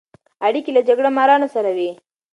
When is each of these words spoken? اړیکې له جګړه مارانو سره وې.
اړیکې 0.47 0.71
له 0.77 0.81
جګړه 0.87 1.09
مارانو 1.17 1.47
سره 1.55 1.69
وې. 1.77 1.91